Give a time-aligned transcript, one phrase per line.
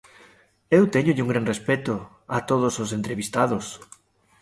[0.77, 1.93] Eu téñolle un gran respecto
[2.35, 3.65] a todos os entrevistados.